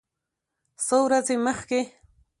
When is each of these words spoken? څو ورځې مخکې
څو 0.85 0.97
ورځې 1.05 1.35
مخکې 1.45 1.81